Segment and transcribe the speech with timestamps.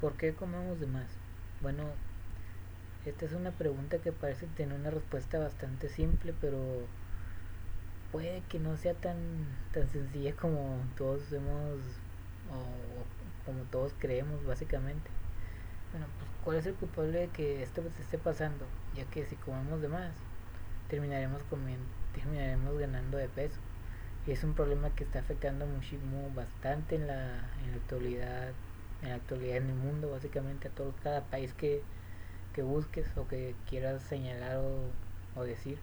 [0.00, 1.06] ¿Por qué comemos de más?
[1.62, 1.84] Bueno,
[3.06, 6.58] esta es una pregunta que parece tener una respuesta bastante simple, pero
[8.12, 9.16] puede que no sea tan,
[9.72, 11.78] tan sencilla como todos hemos
[12.50, 15.10] o como todos creemos básicamente.
[15.92, 18.66] Bueno, pues ¿cuál es el culpable de que esto se esté pasando?
[18.94, 20.12] Ya que si comemos de más,
[20.88, 23.60] terminaremos comiendo, terminaremos ganando de peso.
[24.26, 28.52] Y es un problema que está afectando muchísimo, bastante en la, en la actualidad,
[29.02, 31.82] en la actualidad en el mundo, básicamente a todo, cada país que,
[32.52, 35.78] que busques o que quieras señalar o, o decir.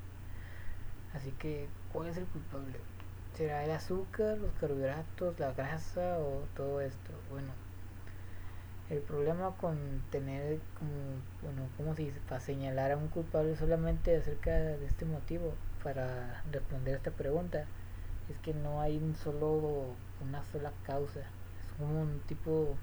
[1.14, 2.80] Así que, ¿cuál es el culpable?
[3.36, 7.12] ¿Será el azúcar, los carbohidratos, la grasa o todo esto?
[7.32, 7.52] Bueno,
[8.90, 9.78] el problema con
[10.12, 10.92] tener como,
[11.42, 12.20] bueno, ¿cómo se dice?
[12.28, 15.54] Para señalar a un culpable solamente acerca de este motivo,
[15.84, 17.66] para responder a esta pregunta,
[18.30, 21.22] es que no hay un solo, una sola causa.
[21.22, 22.76] Es como un tipo,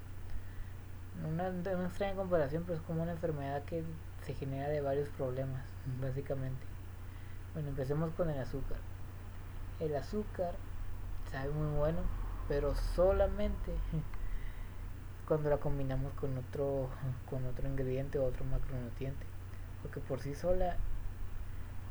[1.27, 3.83] una, una extraña comparación, pero es como una enfermedad que
[4.21, 5.63] se genera de varios problemas,
[6.01, 6.65] básicamente.
[7.53, 8.77] Bueno, empecemos con el azúcar.
[9.79, 10.55] El azúcar
[11.31, 11.99] sabe muy bueno,
[12.47, 13.73] pero solamente
[15.27, 16.89] cuando la combinamos con otro
[17.29, 19.25] con otro ingrediente o otro macronutriente
[19.81, 20.75] porque por sí sola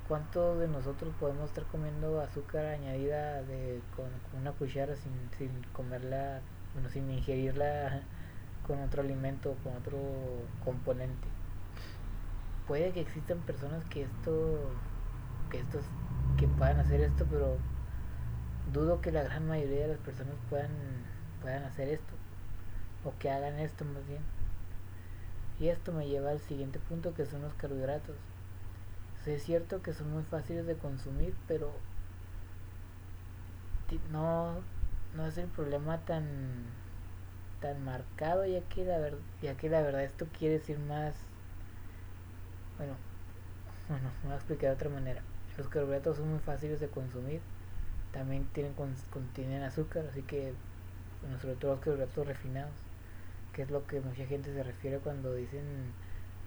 [0.08, 6.40] cuántos de nosotros podemos estar comiendo azúcar añadida de con, una cuchara sin, sin comerla
[6.74, 8.02] bueno sin ingerirla
[8.70, 9.98] con otro alimento con otro
[10.64, 11.26] componente
[12.68, 14.70] puede que existan personas que esto
[15.50, 15.84] que estos
[16.38, 17.56] que puedan hacer esto pero
[18.72, 20.70] dudo que la gran mayoría de las personas puedan
[21.42, 22.14] puedan hacer esto
[23.04, 24.22] o que hagan esto más bien.
[25.58, 28.16] Y esto me lleva al siguiente punto que son los carbohidratos.
[29.26, 31.72] es cierto que son muy fáciles de consumir, pero
[34.10, 34.54] no,
[35.16, 36.24] no es el problema tan
[37.60, 41.14] tan marcado ya que la verdad ya que la verdad esto quiere decir más
[42.78, 42.94] bueno
[43.88, 45.22] bueno me voy a explicar de otra manera
[45.56, 47.40] los carbohidratos son muy fáciles de consumir
[48.12, 48.74] también tienen
[49.10, 50.52] contienen azúcar así que
[51.22, 52.72] bueno, sobre todo los carbohidratos refinados
[53.52, 55.92] que es lo que mucha gente se refiere cuando dicen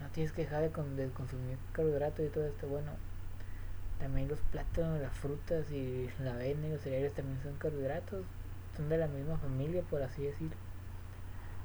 [0.00, 2.66] no tienes que dejar de, consumir carbohidratos y todo esto.
[2.66, 2.92] Bueno,
[3.98, 8.24] también los plátanos, las frutas y la avena y los cereales también son carbohidratos,
[8.76, 10.56] son de la misma familia, por así decirlo.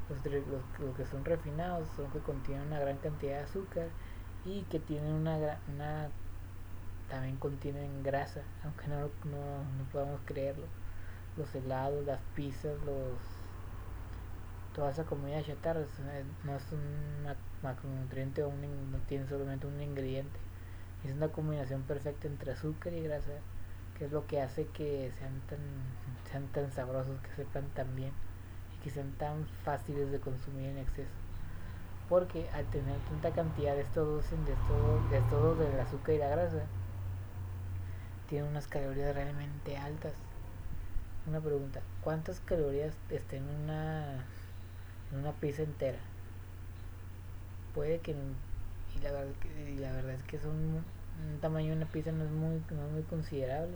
[0.09, 3.89] Los, los, que son refinados son que contienen una gran cantidad de azúcar
[4.43, 5.37] y que tienen una,
[7.09, 10.65] también contienen grasa, aunque no, no, no podamos creerlo.
[11.37, 13.19] Los helados, las pizzas, los
[14.73, 15.85] toda esa comida chatarra
[16.43, 17.27] no es un
[17.61, 20.39] macronutriente o no tiene solamente un ingrediente
[21.03, 23.31] es una combinación perfecta entre azúcar y grasa
[23.97, 25.59] que es lo que hace que sean tan
[26.31, 28.13] sean tan sabrosos que sepan tan bien
[28.83, 31.11] que sean tan fáciles de consumir en exceso
[32.07, 36.17] porque al tener tanta cantidad de estos dos de estos, de estos del azúcar y
[36.17, 36.63] la grasa
[38.29, 40.13] tiene unas calorías realmente altas
[41.27, 44.25] una pregunta ¿cuántas calorías está en una
[45.11, 45.97] una pizza entera.
[47.73, 49.33] Puede que y la verdad,
[49.67, 52.85] y la verdad es que son un tamaño de una pizza no es muy no
[52.85, 53.75] es muy considerable,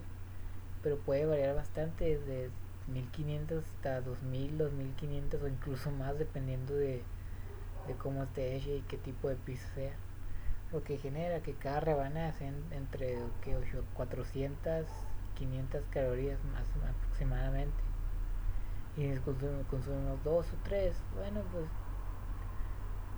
[0.81, 2.50] pero puede variar bastante desde
[2.88, 7.02] 1500 hasta 2000, 2500 o incluso más dependiendo de,
[7.88, 9.94] de cómo esté hecha y qué tipo de pizza sea.
[10.72, 13.56] Lo que genera que cada rebanada sea entre que
[13.94, 14.88] 400
[15.36, 17.84] 500 calorías más aproximadamente
[18.96, 21.66] y consumimos, consumimos dos o tres, bueno, pues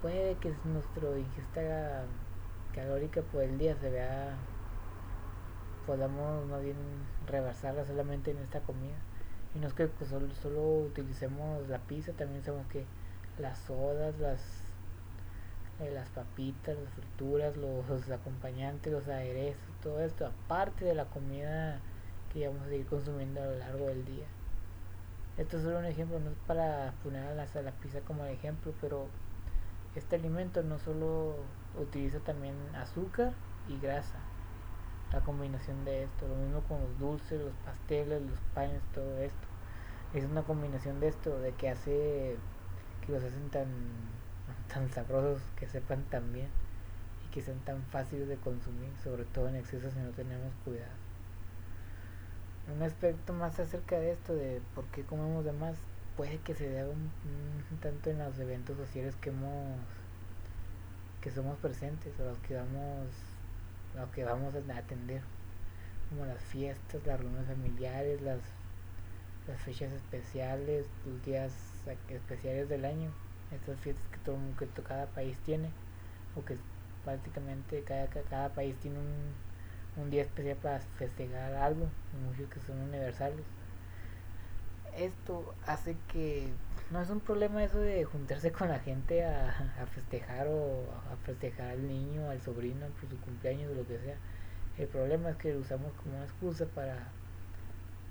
[0.01, 2.05] puede que nuestro ingesta
[2.73, 4.35] calórica por el día se vea,
[5.85, 6.77] podamos más bien
[7.27, 8.95] rebasarla solamente en esta comida.
[9.55, 12.85] Y no es que pues, solo, solo utilicemos la pizza, también sabemos que
[13.39, 14.65] las sodas, las
[15.81, 21.81] eh, las papitas, las frituras, los, acompañantes, los aderezos, todo esto, aparte de la comida
[22.31, 24.25] que vamos a seguir consumiendo a lo largo del día.
[25.37, 28.73] Esto es solo un ejemplo, no es para poner a la, la pizza como ejemplo,
[28.79, 29.07] pero
[29.95, 31.35] este alimento no solo
[31.77, 33.33] utiliza también azúcar
[33.67, 34.19] y grasa,
[35.15, 39.47] la combinación de esto, lo mismo con los dulces, los pasteles, los panes, todo esto.
[40.13, 42.35] Es una combinación de esto, de que hace
[43.05, 43.67] que los hacen tan,
[44.73, 46.49] tan sabrosos, que sepan tan bien
[47.25, 51.05] y que sean tan fáciles de consumir, sobre todo en exceso si no tenemos cuidado
[52.73, 55.75] un aspecto más acerca de esto, de por qué comemos de más,
[56.17, 57.11] puede que se deba un,
[57.79, 59.77] tanto en los eventos sociales que hemos
[61.21, 63.07] que somos presentes o los que vamos
[63.95, 65.21] los que vamos a atender
[66.09, 68.39] como las fiestas, las reuniones familiares, las,
[69.47, 71.51] las fechas especiales, los días
[72.09, 73.11] especiales del año,
[73.51, 75.69] estas fiestas que todo que cada país tiene
[76.35, 76.57] o que
[77.03, 81.87] prácticamente cada, cada país tiene un, un día especial para festejar algo
[82.25, 83.45] muchos que son universales
[84.97, 86.47] esto hace que
[86.91, 89.49] no es un problema eso de juntarse con la gente a,
[89.81, 93.97] a festejar o a festejar al niño, al sobrino por su cumpleaños o lo que
[93.99, 94.15] sea.
[94.77, 97.07] El problema es que lo usamos como una excusa para,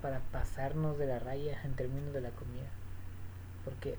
[0.01, 2.69] para pasarnos de la raya en términos de la comida.
[3.63, 3.97] Porque,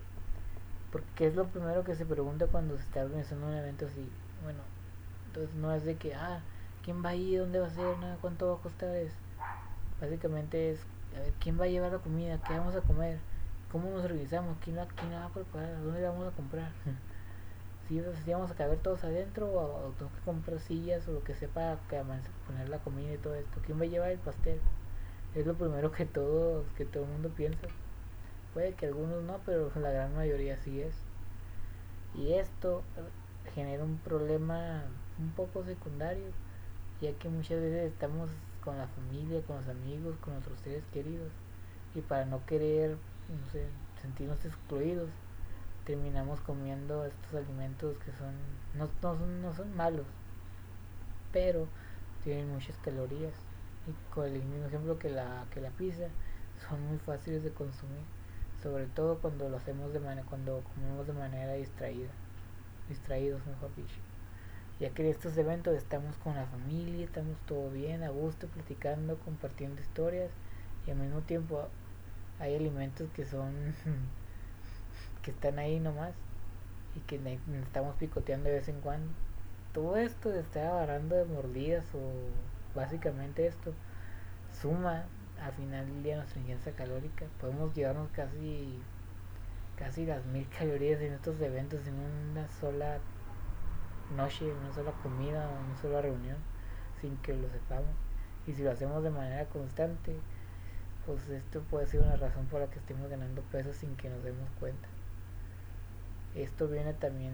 [0.90, 4.08] porque es lo primero que se pregunta cuando se está organizando un evento así.
[4.42, 4.60] Bueno,
[5.28, 6.40] entonces no es de que, ah,
[6.84, 7.36] ¿quién va ahí?
[7.36, 7.98] ¿Dónde va a ser?
[7.98, 8.94] Nada, ¿Cuánto va a costar?
[8.96, 9.12] Es,
[10.00, 10.80] básicamente es
[11.16, 12.38] a ver, ¿quién va a llevar la comida?
[12.46, 13.18] ¿Qué vamos a comer?
[13.72, 14.56] ¿Cómo nos organizamos?
[14.62, 15.82] ¿Quién la, quién va a preparar?
[15.82, 16.70] ¿Dónde la vamos a comprar?
[17.88, 21.34] si, si vamos a caber todos adentro o, tengo que comprar sillas o lo que
[21.34, 21.76] sea para
[22.46, 23.60] poner la comida y todo esto.
[23.64, 24.60] ¿Quién va a llevar el pastel?
[25.34, 27.66] Es lo primero que todo, que todo el mundo piensa.
[28.52, 30.94] Puede que algunos no, pero la gran mayoría sí es.
[32.14, 32.82] Y esto
[33.54, 34.84] genera un problema
[35.18, 36.24] un poco secundario,
[37.00, 38.30] ya que muchas veces estamos
[38.66, 41.30] con la familia, con los amigos, con nuestros seres queridos.
[41.94, 43.64] Y para no querer, no sé,
[44.02, 45.08] sentirnos excluidos,
[45.84, 48.34] terminamos comiendo estos alimentos que son
[48.74, 50.06] no, no, son, no son malos,
[51.32, 51.68] pero
[52.24, 53.32] tienen muchas calorías.
[53.86, 56.08] Y con el mismo ejemplo que la, que la pizza,
[56.68, 58.02] son muy fáciles de consumir,
[58.62, 62.10] sobre todo cuando lo hacemos de manera, cuando comemos de manera distraída,
[62.88, 64.00] distraídos mejor dicho
[64.78, 69.18] ya que en estos eventos estamos con la familia, estamos todo bien, a gusto, platicando,
[69.18, 70.30] compartiendo historias
[70.86, 71.68] y al mismo tiempo
[72.38, 73.52] hay alimentos que son
[75.22, 76.12] que están ahí nomás
[76.94, 77.20] y que
[77.62, 79.12] estamos picoteando de vez en cuando.
[79.72, 82.00] Todo esto de estar agarrando de mordidas o
[82.74, 83.72] básicamente esto
[84.60, 85.04] suma
[85.42, 87.26] al final del día nuestra ingesta calórica.
[87.40, 88.78] Podemos llevarnos casi
[89.76, 92.98] casi las mil calorías en estos eventos en una sola
[94.14, 96.36] noche, una sola comida, una sola reunión,
[97.00, 97.90] sin que lo sepamos.
[98.46, 100.16] Y si lo hacemos de manera constante,
[101.04, 104.22] pues esto puede ser una razón por la que estemos ganando peso sin que nos
[104.22, 104.88] demos cuenta.
[106.34, 107.32] Esto viene también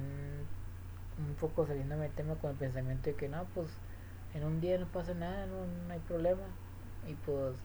[1.19, 3.69] un poco saliendo del tema con el pensamiento de que no, pues
[4.35, 6.43] en un día no pasa nada, no, hay problema.
[7.09, 7.57] Y pues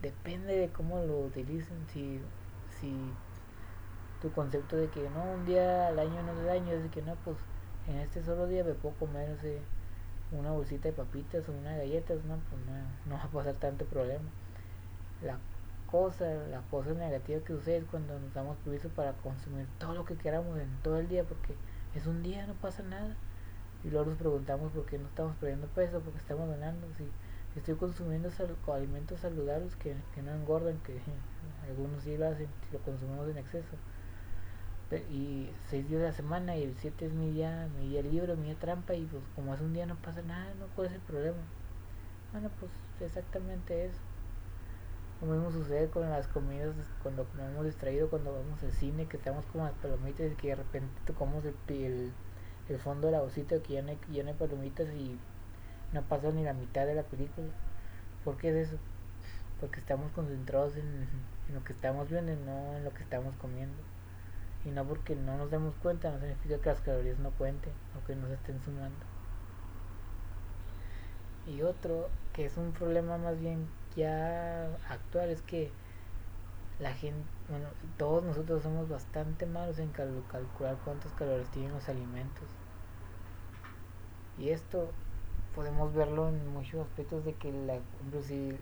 [0.00, 1.86] depende de cómo lo utilicen.
[1.88, 2.20] Si,
[2.80, 2.94] si
[4.20, 7.02] tu concepto de que no, un día al año no es daño, es de que
[7.02, 7.36] no, pues
[7.88, 9.36] en este solo día me puedo comer
[10.30, 12.62] una bolsita de papitas o una galletas, no, pues
[13.06, 14.24] no, va a pasar tanto problema.
[15.22, 15.38] La
[15.90, 20.04] cosa, la cosa negativa que sucede es cuando nos damos permiso para consumir todo lo
[20.04, 21.54] que queramos en todo el día, porque
[21.94, 23.14] es un día, no pasa nada.
[23.84, 26.86] Y luego nos preguntamos por qué no estamos perdiendo peso, porque estamos ganando.
[26.96, 27.04] Si
[27.58, 28.30] estoy consumiendo
[28.72, 30.98] alimentos saludables que, que no engordan, que
[31.68, 33.76] algunos sí lo hacen si lo consumimos en exceso
[34.98, 38.36] y seis días de la semana y el siete es mi día, mi día libre,
[38.36, 41.00] mi día trampa y pues como es un día no pasa nada, no puede ser
[41.00, 41.38] problema.
[42.32, 43.98] Bueno, pues exactamente eso.
[45.20, 49.46] Lo mismo sucede con las comidas cuando comemos distraído, cuando vamos al cine, que estamos
[49.46, 52.12] como las palomitas y que de repente tocamos el,
[52.68, 55.18] el, fondo de la bolsita que ya no, hay, ya no palomitas y
[55.92, 57.48] no pasa ni la mitad de la película.
[58.24, 58.78] ¿Por qué es eso?
[59.60, 61.06] Porque estamos concentrados en,
[61.48, 63.76] en lo que estamos viendo y no en lo que estamos comiendo.
[64.64, 68.06] Y no porque no nos demos cuenta, no significa que las calorías no cuenten o
[68.06, 69.04] que nos estén sumando.
[71.46, 75.70] Y otro, que es un problema más bien ya actual, es que
[76.78, 82.48] la gente, bueno, todos nosotros somos bastante malos en calcular cuántas calorías tienen los alimentos.
[84.38, 84.88] Y esto
[85.54, 87.78] podemos verlo en muchos aspectos de que la,
[88.22, 88.56] si,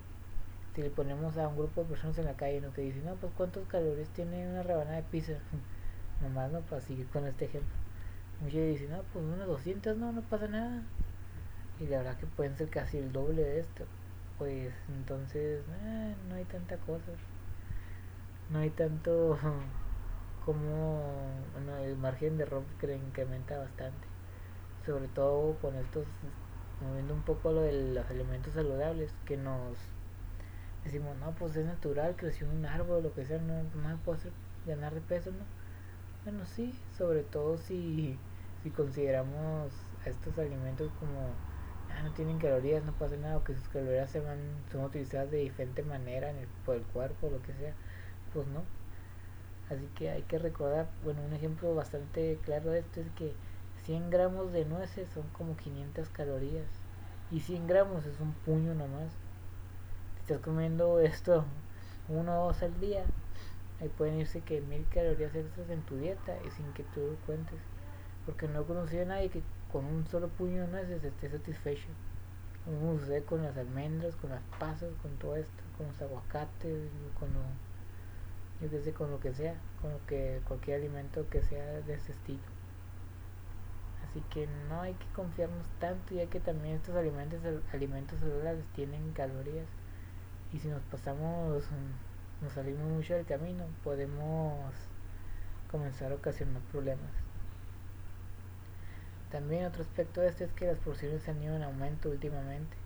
[0.75, 3.04] si le ponemos a un grupo de personas en la calle y nos te dicen,
[3.06, 5.34] no, pues cuántas calorías tiene una rebanada de pizza
[6.20, 7.74] nomás no para seguir con este ejemplo.
[8.40, 10.82] Muchos dicen no pues unos 200 no no pasa nada
[11.78, 13.84] y la verdad que pueden ser casi el doble de esto.
[14.38, 17.12] Pues entonces eh, no hay tanta cosa.
[18.50, 19.38] No hay tanto
[20.44, 21.02] como
[21.82, 24.06] el margen de error que incrementa bastante.
[24.84, 26.06] Sobre todo con estos
[26.80, 29.76] moviendo un poco lo de los elementos saludables que nos
[30.84, 34.32] decimos no pues es natural creció un árbol lo que sea no, no puedo hacer
[34.66, 35.44] ganar de peso no
[36.24, 38.18] bueno, sí, sobre todo si,
[38.62, 39.72] si consideramos
[40.04, 41.30] estos alimentos como
[41.96, 44.38] ah, no tienen calorías, no pasa nada, o que sus calorías se van,
[44.70, 47.72] son utilizadas de diferente manera en el, por el cuerpo, lo que sea,
[48.32, 48.62] pues no.
[49.70, 53.32] Así que hay que recordar, bueno, un ejemplo bastante claro de esto es que
[53.84, 56.66] 100 gramos de nueces son como 500 calorías
[57.30, 59.12] y 100 gramos es un puño nomás.
[60.16, 61.44] Si estás comiendo esto
[62.08, 63.04] uno o dos al día,
[63.80, 67.58] Ahí pueden irse que mil calorías extras en tu dieta y sin que tú cuentes.
[68.26, 71.88] Porque no he conocido a nadie que con un solo puño de nueces esté satisfecho.
[72.64, 77.32] Como sucede con las almendras, con las pasas, con todo esto, con los aguacates, con
[77.32, 77.40] lo,
[78.60, 81.94] yo qué sé, con lo que sea, con lo que cualquier alimento que sea de
[81.94, 82.42] ese estilo.
[84.06, 87.40] Así que no hay que confiarnos tanto, ya que también estos alimentos,
[87.72, 89.66] alimentos celulares tienen calorías.
[90.52, 92.09] Y si nos pasamos, mm,
[92.42, 94.73] nos salimos mucho del camino, podemos
[95.70, 97.11] comenzar a ocasionar problemas.
[99.30, 102.76] También otro aspecto de esto es que las porciones han ido en aumento últimamente.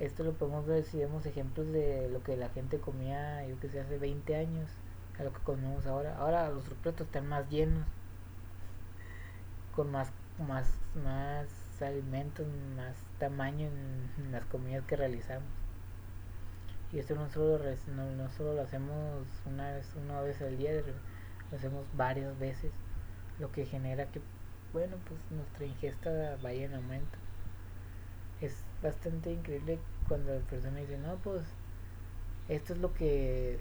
[0.00, 3.68] Esto lo podemos ver si vemos ejemplos de lo que la gente comía, yo que
[3.68, 4.68] sé, hace 20 años,
[5.18, 6.16] a lo que comemos ahora.
[6.18, 7.86] Ahora los platos están más llenos,
[9.76, 10.10] con más,
[10.48, 10.68] más,
[11.02, 11.46] más
[11.80, 15.48] alimentos, más tamaño en, las comidas que realizamos.
[16.94, 17.58] Y esto no solo,
[17.96, 20.70] no, no solo lo hacemos una vez, una vez al día,
[21.50, 22.70] lo hacemos varias veces,
[23.40, 24.20] lo que genera que,
[24.72, 27.18] bueno, pues nuestra ingesta vaya en aumento.
[28.40, 31.42] Es bastante increíble cuando la persona dice, no, pues
[32.48, 33.58] esto es lo que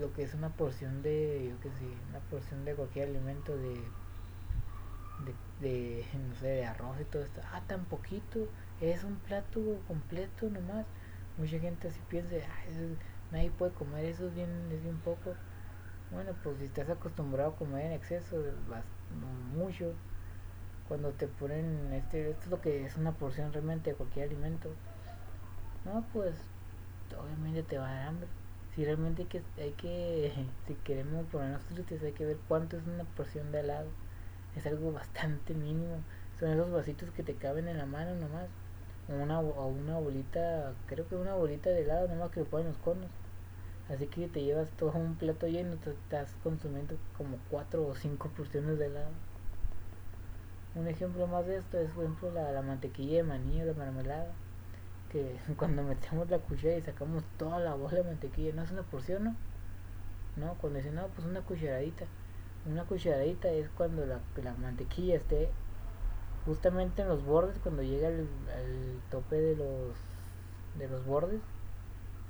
[0.00, 3.76] lo que es una porción de, yo que sé, una porción de cualquier alimento de
[5.60, 7.40] de, no sé, de arroz y todo esto.
[7.52, 8.48] Ah, tan poquito,
[8.80, 10.86] es un plato completo nomás.
[11.38, 12.36] Mucha gente así piensa,
[13.30, 15.34] nadie puede comer eso, es bien, es bien poco.
[16.10, 18.36] Bueno, pues si estás acostumbrado a comer en exceso,
[18.68, 18.84] vas,
[19.54, 19.94] mucho,
[20.88, 24.68] cuando te ponen este, esto es lo que es una porción realmente de cualquier alimento,
[25.84, 26.34] no, pues
[27.18, 28.28] obviamente te va a dar hambre.
[28.74, 30.32] Si realmente hay que, hay que
[30.66, 33.88] si queremos ponernos tristes, hay que ver cuánto es una porción de helado
[34.56, 35.98] es algo bastante mínimo.
[36.38, 38.48] Son esos vasitos que te caben en la mano nomás.
[39.08, 42.78] Una, o una bolita, creo que una bolita de helado nomás que lo ponen los
[42.78, 43.10] conos.
[43.88, 48.28] Así que te llevas todo un plato lleno, te estás consumiendo como 4 o 5
[48.36, 49.10] porciones de helado.
[50.74, 53.74] Un ejemplo más de esto es, por ejemplo, la, la mantequilla de maní o la
[53.74, 54.32] mermelada.
[55.10, 58.82] Que cuando metemos la cuchara y sacamos toda la bola de mantequilla, no es una
[58.82, 59.36] porción, ¿no?
[60.36, 62.06] No, cuando dicen, no, pues una cucharadita
[62.64, 65.48] una cucharadita es cuando la, la mantequilla esté
[66.44, 68.26] justamente en los bordes cuando llega al,
[69.10, 69.96] tope de los
[70.78, 71.40] de los bordes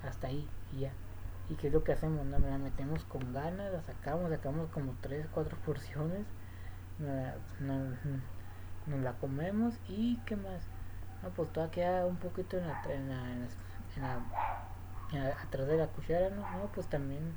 [0.02, 0.92] hasta ahí y ya
[1.48, 2.38] y qué es lo que hacemos ¿No?
[2.38, 6.26] la metemos con ganas la sacamos sacamos como 3 4 porciones
[6.98, 7.96] nos,
[9.02, 10.62] la comemos y qué más
[11.22, 13.48] no, pues todavía queda un poquito en la, en la, en
[15.22, 17.32] la, atrás de la cuchara no, no pues también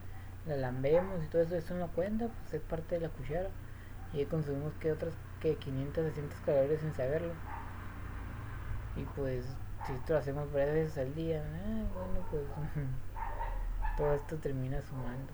[0.46, 3.50] la lambemos y todo eso, eso no cuenta, pues es parte de la cuchara.
[4.14, 5.14] Y ahí consumimos que otras
[5.46, 7.34] que 500, 600 calorías sin saberlo.
[8.96, 9.46] Y pues,
[9.86, 12.44] si esto lo hacemos varias veces al día, ah, bueno, pues
[13.98, 15.32] todo esto termina sumando.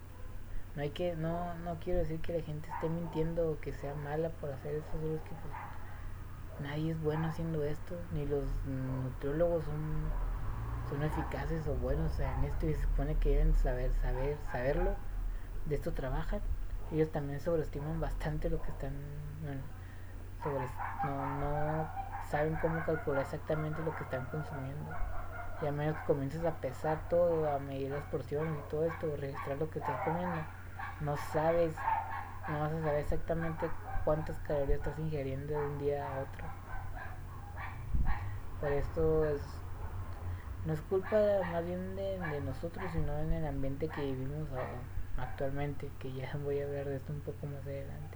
[0.75, 3.93] No hay que, no, no quiero decir que la gente esté mintiendo o que sea
[3.95, 5.53] mala por hacer eso, solo es que pues
[6.61, 10.11] nadie es bueno haciendo esto, ni los nutriólogos son
[10.89, 14.93] son eficaces o buenos en esto y se supone que deben saber, saber, saberlo,
[15.65, 16.41] de esto trabajan,
[16.91, 18.91] ellos también sobreestiman bastante lo que están,
[21.03, 21.85] no, no
[22.29, 24.91] saben cómo calcular exactamente lo que están consumiendo.
[25.61, 29.15] Y a menos que comiences a pesar todo, a medir las porciones y todo esto,
[29.15, 30.41] registrar lo que estás comiendo,
[31.01, 31.73] no sabes,
[32.47, 33.69] no vas a saber exactamente
[34.03, 36.43] cuántas calorías estás ingiriendo de un día a otro.
[38.59, 39.41] Por esto es
[40.65, 41.17] no es culpa
[41.51, 44.47] más bien de, nosotros, sino en el ambiente que vivimos
[45.17, 48.10] actualmente, que ya voy a hablar de esto un poco más adelante.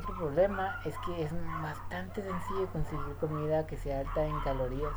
[0.00, 1.30] Otro problema es que es
[1.62, 4.94] bastante sencillo conseguir comida que sea alta en calorías,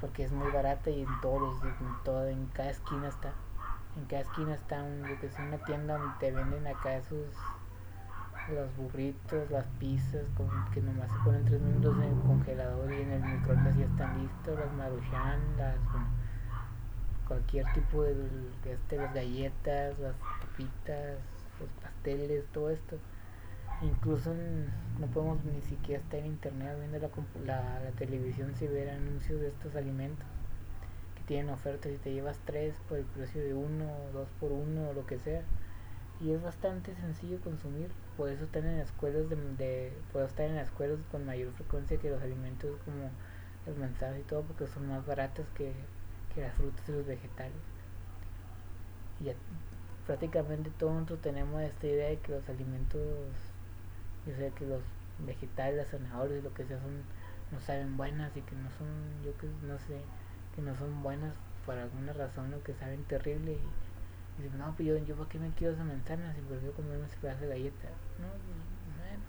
[0.00, 3.32] porque es muy barata y en todos en, todo, en cada esquina está.
[3.96, 7.26] En cada esquina está un, que es una tienda donde te venden acá esos
[8.54, 13.02] los burritos, las pizzas con, que nomás se ponen tres minutos en el congelador y
[13.02, 15.74] en el microondas ya están listos, las maruchan, las
[17.26, 18.14] cualquier tipo de
[18.64, 21.18] este, las galletas, las papitas,
[21.58, 22.96] los pasteles, todo esto.
[23.80, 24.34] Incluso
[24.98, 26.98] no podemos ni siquiera estar en internet viendo
[27.44, 30.26] la, la, televisión si ver anuncios de estos alimentos
[31.16, 34.90] que tienen ofertas y te llevas tres por el precio de uno, dos por uno
[34.90, 35.42] o lo que sea.
[36.20, 39.92] Y es bastante sencillo consumir por eso están en las escuelas de, de
[40.24, 43.08] estar en las escuelas con mayor frecuencia que los alimentos como
[43.64, 45.72] las manzanas y todo porque son más baratas que,
[46.36, 47.62] las frutas y los vegetales.
[49.20, 49.34] Y ya,
[50.04, 53.00] prácticamente todos nosotros tenemos esta idea de que los alimentos
[54.28, 54.82] yo sé que los
[55.18, 57.02] vegetales las zanahorias lo que sea son
[57.50, 58.86] no saben buenas y que no son
[59.24, 60.00] yo que no sé
[60.54, 61.32] que no son buenas
[61.64, 65.38] por alguna razón o que saben terrible y Y no, pues yo, yo ¿para qué
[65.38, 67.88] me quiero esa manzana si prefiero comerme ese pedazo de galleta?
[68.18, 69.24] No, pues, bueno.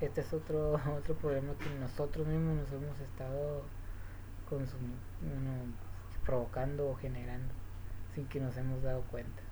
[0.00, 3.62] Este es otro, otro problema que nosotros mismos nos hemos estado
[4.48, 4.98] consumiendo,
[6.24, 7.52] provocando o generando
[8.14, 9.42] sin que nos hemos dado cuenta.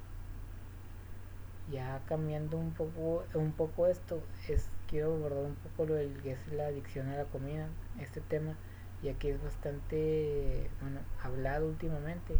[1.70, 6.52] Ya cambiando un poco, un poco esto, es quiero abordar un poco lo que es
[6.52, 7.68] la adicción a la comida,
[8.00, 8.56] este tema,
[9.02, 12.34] ya que es bastante bueno, hablado últimamente.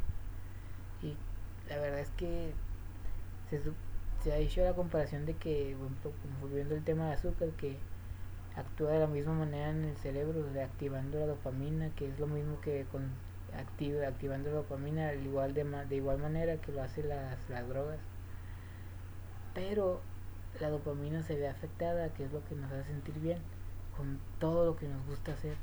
[1.03, 1.17] Y
[1.69, 2.53] la verdad es que
[3.51, 3.61] se,
[4.23, 5.77] se ha hecho la comparación de que,
[6.41, 7.77] volviendo al tema de azúcar, que
[8.57, 12.61] actúa de la misma manera en el cerebro, activando la dopamina, que es lo mismo
[12.61, 13.09] que con
[13.57, 17.69] activa, activando la dopamina al igual de, de igual manera que lo hacen las, las
[17.69, 17.99] drogas.
[19.55, 20.01] Pero
[20.61, 23.39] la dopamina se ve afectada, que es lo que nos hace sentir bien,
[23.97, 25.57] con todo lo que nos gusta hacer.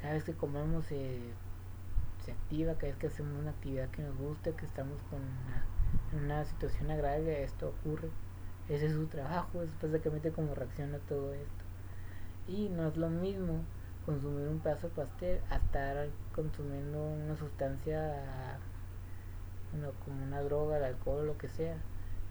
[0.00, 1.20] Cada vez que comemos se,
[2.24, 6.24] se activa, cada vez que hacemos una actividad que nos gusta, que estamos con una,
[6.24, 8.10] una situación agradable, esto ocurre.
[8.68, 11.64] Ese es su trabajo, es básicamente como reacciona todo esto.
[12.48, 13.60] Y no es lo mismo
[14.06, 18.58] consumir un pedazo de pastel a estar consumiendo una sustancia
[20.04, 21.76] como una droga, el alcohol lo que sea.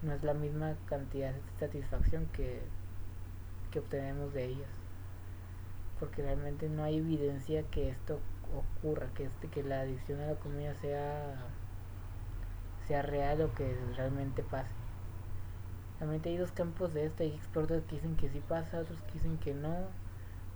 [0.02, 2.60] No es la misma cantidad de satisfacción que,
[3.70, 4.70] que obtenemos de ellas.
[5.98, 8.20] Porque realmente no hay evidencia que esto
[8.54, 11.36] ocurra, que, este, que la adicción a la comida sea,
[12.86, 14.70] sea real o que realmente pase.
[15.98, 19.14] Realmente hay dos campos de esto, hay expertos que dicen que sí pasa, otros que
[19.14, 19.86] dicen que no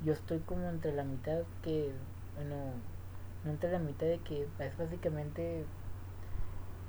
[0.04, 1.92] yo estoy como entre la mitad que,
[2.37, 2.73] bueno,
[3.45, 5.64] entre la mitad de que es básicamente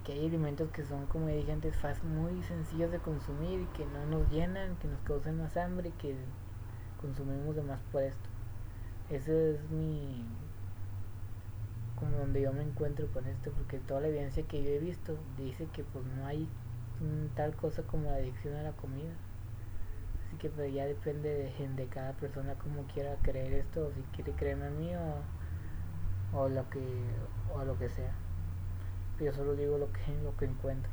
[0.09, 4.07] que hay alimentos que son, como dije antes, muy sencillos de consumir y que no
[4.07, 6.15] nos llenan, que nos causan más hambre y que
[6.99, 8.27] consumimos de más por esto.
[9.11, 10.25] Ese es mi
[11.99, 15.15] como donde yo me encuentro con esto porque toda la evidencia que yo he visto
[15.37, 16.47] dice que pues no hay
[17.35, 19.13] tal cosa como la adicción a la comida
[20.25, 24.01] Así que pues ya depende de, de cada persona como quiera creer esto, o si
[24.15, 26.81] quiere creerme a mí o, o lo que
[27.53, 28.28] o lo que sea.
[29.19, 30.91] Yo solo digo lo que lo que encuentro.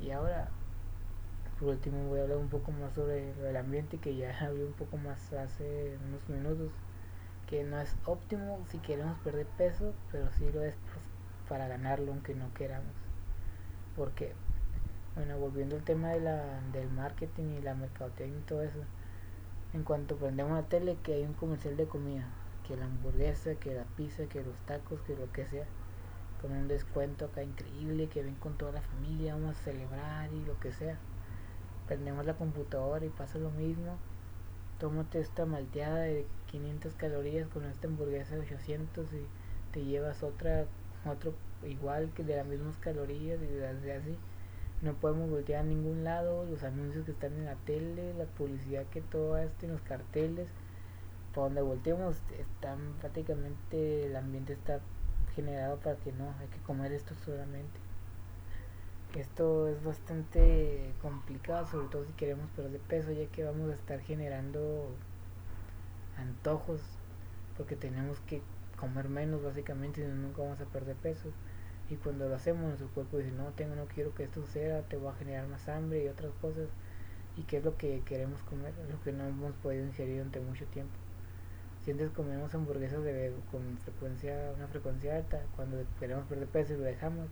[0.00, 0.48] Y ahora,
[1.58, 4.72] por último, voy a hablar un poco más sobre el ambiente que ya hablé un
[4.72, 6.70] poco más hace unos minutos.
[7.46, 11.04] Que no es óptimo si queremos perder peso, pero sí lo es pues,
[11.48, 12.92] para ganarlo aunque no queramos.
[13.96, 14.34] Porque
[15.18, 18.78] bueno, volviendo al tema de la, del marketing y la mercadotecnia y todo eso.
[19.74, 22.24] En cuanto prendemos la tele, que hay un comercial de comida,
[22.66, 25.66] que la hamburguesa, que la pizza, que los tacos, que lo que sea,
[26.40, 30.44] con un descuento acá increíble, que ven con toda la familia, vamos a celebrar y
[30.44, 30.98] lo que sea.
[31.86, 33.96] Prendemos la computadora y pasa lo mismo.
[34.78, 39.26] Tómate esta malteada de 500 calorías con esta hamburguesa de 800 y
[39.72, 40.66] te llevas otra,
[41.04, 41.34] otro
[41.66, 44.16] igual que de las mismas calorías y así
[44.80, 48.86] no podemos voltear a ningún lado, los anuncios que están en la tele, la publicidad
[48.86, 50.48] que todo esto en los carteles,
[51.34, 54.80] por donde volteemos están prácticamente el ambiente está
[55.38, 57.78] generado para que no, hay que comer esto solamente.
[59.14, 64.00] Esto es bastante complicado, sobre todo si queremos perder peso, ya que vamos a estar
[64.00, 64.88] generando
[66.16, 66.80] antojos,
[67.56, 68.42] porque tenemos que
[68.80, 71.28] comer menos básicamente, y nunca vamos a perder peso.
[71.88, 74.96] Y cuando lo hacemos, nuestro cuerpo dice, no, tengo, no quiero que esto suceda, te
[74.96, 76.66] va a generar más hambre y otras cosas.
[77.36, 78.74] ¿Y qué es lo que queremos comer?
[78.90, 80.94] Lo que no hemos podido ingerir durante mucho tiempo.
[81.84, 86.76] Si antes comemos hamburguesas de, con frecuencia, una frecuencia alta, cuando queremos perder peso y
[86.76, 87.28] lo dejamos,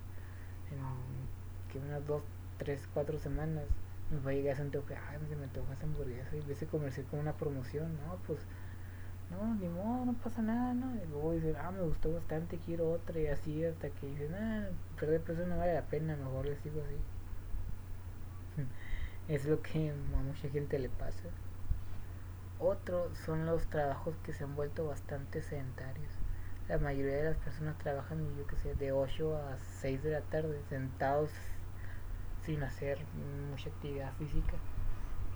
[0.71, 0.79] en
[1.73, 2.23] que unas dos,
[2.59, 3.65] tres, cuatro semanas
[4.11, 7.03] nos va a llegar ese antojo, ay, se me antoja esa hamburguesa y ves comerse
[7.05, 8.39] con una promoción, no, pues
[9.31, 10.95] no, ni modo, no pasa nada, ¿no?
[10.95, 14.69] Y luego dicen, ah, me gustó bastante, quiero otra, y así hasta que dicen, ah,
[14.99, 16.97] perder peso no vale la pena, mejor les sigo así.
[19.29, 21.25] es lo que a mucha gente le pasa.
[22.59, 26.09] Otro son los trabajos que se han vuelto bastante sedentarios.
[26.69, 30.21] La mayoría de las personas trabajan, yo que sé, de 8 a 6 de la
[30.23, 31.31] tarde, sentados
[32.43, 32.99] sin hacer
[33.51, 34.55] mucha actividad física.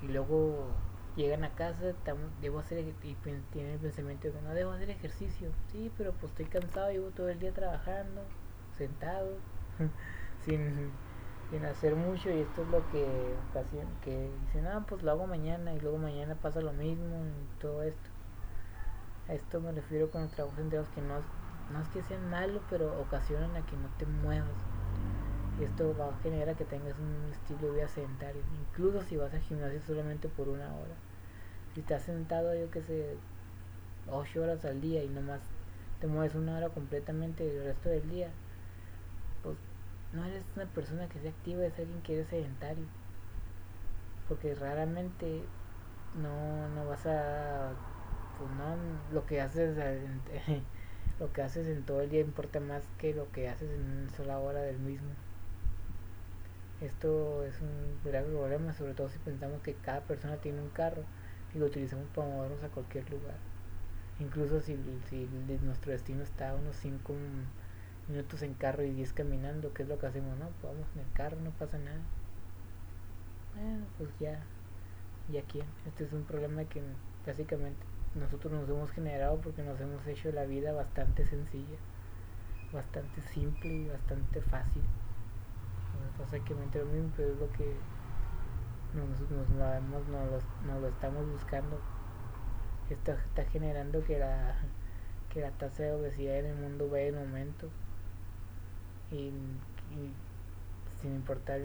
[0.02, 0.68] Y luego
[1.14, 1.92] llegan a casa,
[2.40, 3.14] debo hacer y
[3.52, 5.50] tienen el pensamiento de que no debo hacer ejercicio.
[5.70, 8.22] Sí, pero pues estoy cansado, llevo todo el día trabajando,
[8.78, 9.36] sentado,
[10.44, 10.90] sin,
[11.50, 15.26] sin hacer mucho y esto es lo que ocasiona, que dicen, ah, pues lo hago
[15.26, 18.08] mañana y luego mañana pasa lo mismo y todo esto.
[19.28, 21.14] A esto me refiero con los trabajos enteros que no,
[21.72, 24.48] no es que sean malos, pero ocasionan a que no te muevas.
[25.60, 29.34] Y esto va a generar que tengas un estilo de vida sedentario, incluso si vas
[29.34, 30.94] al gimnasio solamente por una hora.
[31.74, 33.16] Si estás sentado, yo que sé,
[34.08, 35.40] 8 horas al día y nomás
[36.00, 38.30] te mueves una hora completamente el resto del día,
[40.12, 42.84] no eres una persona que sea activa, es alguien que es sedentario.
[44.28, 45.42] Porque raramente
[46.14, 47.72] no, no vas a
[48.38, 48.76] pues no
[49.12, 49.76] lo que haces
[51.20, 54.10] lo que haces en todo el día importa más que lo que haces en una
[54.10, 55.10] sola hora del mismo
[56.80, 61.02] esto es un grave problema sobre todo si pensamos que cada persona tiene un carro
[61.54, 63.36] y lo utilizamos para movernos a cualquier lugar
[64.18, 64.78] incluso si,
[65.10, 65.28] si
[65.62, 67.12] nuestro destino está a unos 5
[68.08, 70.38] minutos en carro y 10 caminando ¿qué es lo que hacemos?
[70.38, 72.00] no, pues vamos en el carro, no pasa nada
[73.54, 74.40] bueno, pues ya
[75.30, 76.82] ya quién este es un problema que
[77.26, 81.76] básicamente nosotros nos hemos generado porque nos hemos hecho la vida bastante sencilla,
[82.72, 84.82] bastante simple y bastante fácil.
[86.18, 87.72] Básicamente lo mismo, pero es lo que
[88.94, 91.78] nos, nos, lo, lo, estamos buscando.
[92.90, 94.56] Esto está generando que la,
[95.32, 97.68] que la tasa de obesidad en el mundo vaya en aumento.
[99.12, 99.32] Y,
[101.00, 101.60] sin importar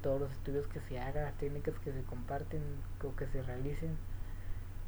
[0.00, 2.62] todos los estudios que se hagan, las técnicas que se comparten
[3.04, 3.96] o que se realicen,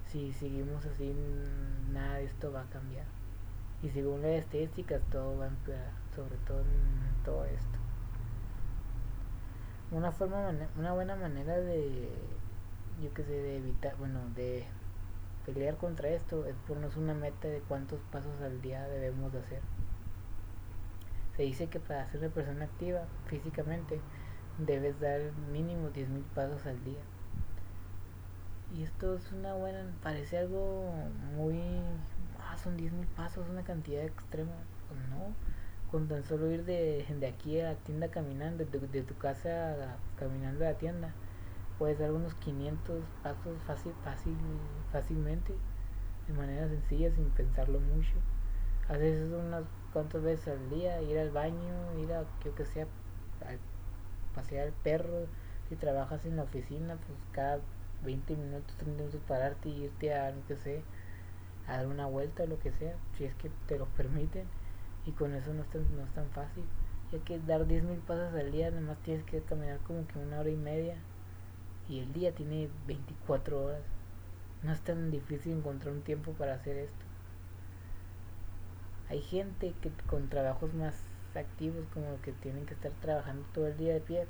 [0.07, 1.15] si seguimos así,
[1.93, 3.05] nada de esto va a cambiar.
[3.83, 7.79] Y según las estadísticas, todo va a empeorar, sobre todo en todo esto.
[9.91, 12.09] Una forma, una buena manera de,
[13.03, 14.65] yo que sé, de evitar, bueno, de
[15.47, 19.61] pelear contra esto es ponernos una meta de cuántos pasos al día debemos de hacer.
[21.39, 24.01] Se dice que para ser una persona activa físicamente
[24.59, 25.21] debes dar
[25.53, 26.99] mínimo 10.000 pasos al día.
[28.77, 30.93] Y esto es una buena, parece algo
[31.37, 31.61] muy...
[32.41, 34.51] Ah, son 10.000 pasos, una cantidad extrema.
[34.89, 35.33] Pues no,
[35.93, 40.67] con tan solo ir de, de aquí a la tienda caminando, de, tu casa caminando
[40.67, 41.13] a la tienda,
[41.79, 44.37] puedes dar unos 500 pasos fácil, fácil,
[44.91, 45.55] fácilmente,
[46.27, 48.15] de manera sencilla, sin pensarlo mucho.
[48.89, 52.85] Haces eso unas cuantas veces al día, ir al baño, ir a, yo que sea,
[52.85, 55.27] a pasear al perro.
[55.69, 57.61] Si trabajas en la oficina, pues cada
[58.05, 60.83] 20 minutos, 30 minutos pararte y irte a, no sé,
[61.67, 64.47] a dar una vuelta o lo que sea, si es que te lo permiten.
[65.05, 66.65] Y con eso no es tan, no es tan fácil.
[67.13, 70.51] Ya que dar 10.000 pasos al día, nomás tienes que caminar como que una hora
[70.51, 70.97] y media.
[71.89, 73.83] Y el día tiene 24 horas.
[74.63, 77.08] No es tan difícil encontrar un tiempo para hacer esto.
[79.11, 81.03] Hay gente que con trabajos más
[81.35, 84.27] activos, como que tienen que estar trabajando todo el día de pie,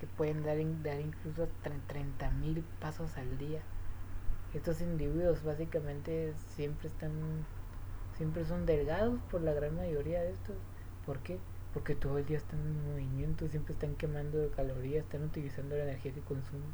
[0.00, 3.60] que pueden dar, dar incluso 30 mil pasos al día.
[4.52, 7.12] Estos individuos básicamente siempre están,
[8.16, 10.56] siempre son delgados por la gran mayoría de estos.
[11.04, 11.38] ¿Por qué?
[11.72, 16.12] Porque todo el día están en movimiento, siempre están quemando calorías, están utilizando la energía
[16.12, 16.72] que consumen.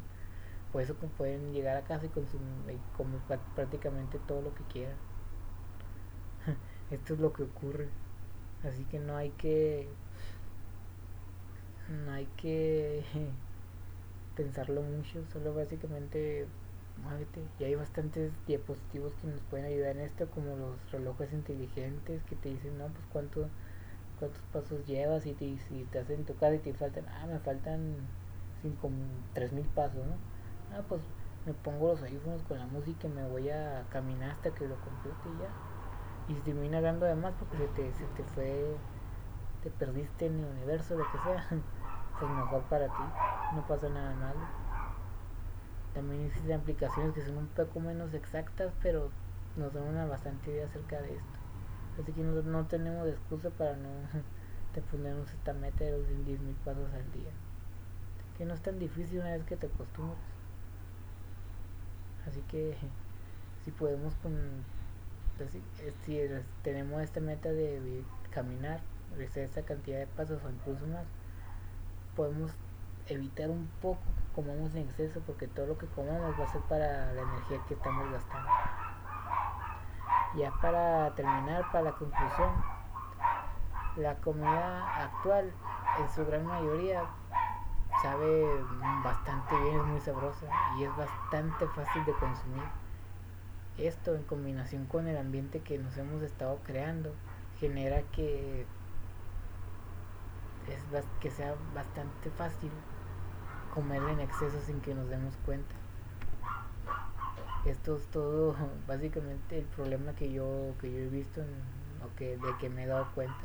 [0.71, 3.19] Por eso pueden llegar a casa y consumir comer
[3.55, 4.95] prácticamente todo lo que quieran.
[6.93, 7.89] Esto es lo que ocurre.
[8.63, 9.87] Así que no hay que
[11.89, 13.03] no hay que
[14.35, 16.45] pensarlo mucho, solo básicamente
[17.03, 17.41] muévete.
[17.59, 22.35] Y hay bastantes diapositivos que nos pueden ayudar en esto, como los relojes inteligentes que
[22.35, 23.49] te dicen, no, pues cuánto,
[24.19, 27.39] cuántos pasos llevas y te, si te hacen tu casa y te faltan, ah, me
[27.39, 27.97] faltan
[28.61, 28.91] cinco,
[29.33, 30.17] tres mil pasos, ¿no?
[30.71, 31.01] Ah, pues
[31.45, 34.77] me pongo los audífonos con la música y me voy a caminar hasta que lo
[34.81, 35.53] complete y ya.
[36.27, 38.77] Y si termina dando además porque se te, se te fue
[39.63, 41.47] te perdiste en el universo, lo que sea,
[42.19, 43.03] pues mejor para ti,
[43.55, 44.41] no pasa nada malo.
[45.93, 49.09] También existen aplicaciones que son un poco menos exactas, pero
[49.55, 51.39] nos dan una bastante idea acerca de esto.
[52.01, 53.89] Así que no, tenemos excusa para no
[54.73, 57.31] te ponernos esta meta de los 10.000 pasos al día.
[58.37, 60.17] Que no es tan difícil una vez que te acostumbras.
[62.27, 62.75] Así que
[63.63, 64.33] si podemos con
[65.37, 65.51] pues
[66.05, 66.29] si
[66.63, 68.81] tenemos esta meta de caminar
[69.19, 71.05] esa cantidad de pasos o incluso más,
[72.15, 72.51] podemos
[73.07, 76.61] evitar un poco que comamos en exceso porque todo lo que comamos va a ser
[76.61, 78.49] para la energía que estamos gastando.
[80.35, 82.49] Ya para terminar, para la conclusión,
[83.97, 85.53] la comida actual
[85.99, 87.03] en su gran mayoría
[88.01, 88.45] sabe
[89.03, 92.82] bastante bien, es muy sabrosa y es bastante fácil de consumir.
[93.77, 97.13] Esto en combinación con el ambiente que nos hemos estado creando
[97.59, 98.65] genera que
[100.67, 102.71] es que sea bastante fácil
[103.73, 105.75] comer en exceso sin que nos demos cuenta.
[107.65, 108.55] Esto es todo
[108.87, 112.87] básicamente el problema que yo que yo he visto o que de que me he
[112.87, 113.43] dado cuenta.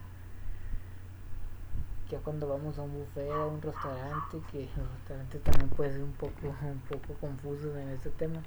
[2.11, 6.03] Ya cuando vamos a un buffet a un restaurante, que los restaurantes también puede ser
[6.03, 8.43] un poco un poco confusos en este tema.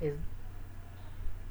[0.00, 0.14] Es,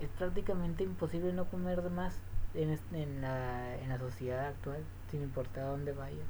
[0.03, 2.19] es prácticamente imposible no comer de más
[2.53, 6.27] en, en, la, en la sociedad actual, sin importar a dónde vayas.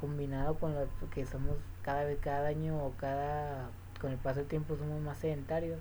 [0.00, 4.48] combinado con lo que somos cada vez cada año o cada con el paso del
[4.48, 5.78] tiempo somos más sedentarios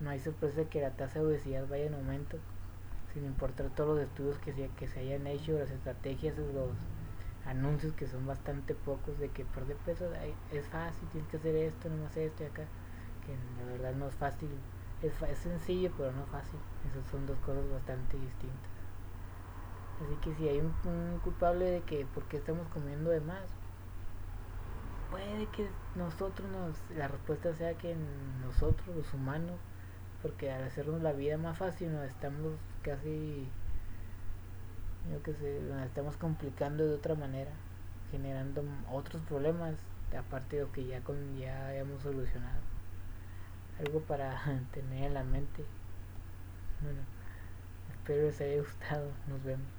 [0.00, 2.38] no hay sorpresa que la tasa de obesidad vaya en aumento
[3.12, 6.70] sin importar todos los estudios que se, que se hayan hecho las estrategias los
[7.46, 10.04] anuncios que son bastante pocos de que perder peso
[10.52, 12.64] es fácil tienes que hacer esto nomás esto y acá
[13.26, 14.50] que la verdad no es fácil
[15.02, 16.58] es, es sencillo pero no fácil
[16.90, 18.78] esas son dos cosas bastante distintas
[20.04, 23.42] Así que si hay un, culpable de que por qué estamos comiendo de más,
[25.10, 27.96] puede que nosotros nos, la respuesta sea que
[28.40, 29.56] nosotros, los humanos,
[30.22, 33.48] porque al hacernos la vida más fácil nos estamos casi,
[35.10, 37.50] yo que sé, nos estamos complicando de otra manera,
[38.12, 39.74] generando otros problemas
[40.16, 42.67] aparte de lo que ya, con, ya hemos solucionado.
[43.78, 44.40] Algo para
[44.72, 45.64] tener en la mente.
[46.82, 47.00] Bueno,
[47.92, 49.10] espero les haya gustado.
[49.28, 49.77] Nos vemos.